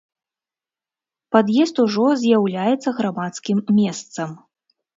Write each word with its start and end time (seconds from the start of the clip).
Пад'езд 1.35 1.75
ужо 1.85 2.07
з'яўляецца 2.23 2.89
грамадскім 3.03 3.57
месцам. 3.79 4.29